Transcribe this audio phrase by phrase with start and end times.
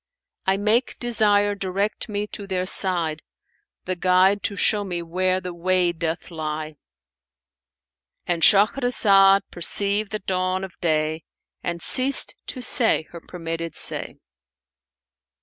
[0.47, 3.21] I make desire direct me to their side,
[3.53, 6.77] * The guide to show me where the way doth lie."
[8.25, 11.23] And Shahrazad perceived the dawn of day
[11.61, 14.15] and ceased to say her permitted say.